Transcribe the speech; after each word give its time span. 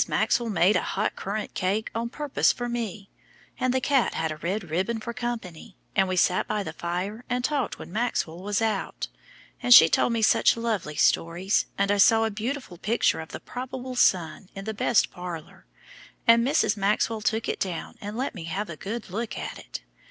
Maxwell 0.07 0.49
made 0.49 0.75
a 0.75 0.81
hot 0.81 1.15
currant 1.15 1.53
cake 1.53 1.91
on 1.93 2.09
purpose 2.09 2.51
for 2.51 2.67
me, 2.67 3.11
and 3.59 3.71
the 3.71 3.79
cat 3.79 4.15
had 4.15 4.31
a 4.31 4.37
red 4.37 4.63
ribbon 4.71 4.99
for 4.99 5.13
company, 5.13 5.77
and 5.95 6.07
we 6.07 6.15
sat 6.15 6.47
by 6.47 6.63
the 6.63 6.73
fire 6.73 7.23
and 7.29 7.43
talked 7.43 7.77
when 7.77 7.91
Maxwell 7.93 8.39
was 8.39 8.63
out, 8.63 9.09
and 9.61 9.75
she 9.75 9.87
told 9.87 10.11
me 10.13 10.23
such 10.23 10.57
lovely 10.57 10.95
stories, 10.95 11.67
and 11.77 11.91
I 11.91 11.99
saw 11.99 12.23
a 12.25 12.31
beautiful 12.31 12.79
picture 12.79 13.19
of 13.19 13.29
the 13.29 13.39
probable 13.39 13.95
son 13.95 14.49
in 14.55 14.65
the 14.65 14.73
best 14.73 15.11
parlor, 15.11 15.67
and 16.25 16.43
Mrs. 16.43 16.75
Maxwell 16.75 17.21
took 17.21 17.47
it 17.47 17.59
down 17.59 17.95
and 18.01 18.17
let 18.17 18.33
me 18.33 18.45
have 18.45 18.71
a 18.71 18.75
good 18.75 19.11
look 19.11 19.37
at 19.37 19.59
it. 19.59 19.81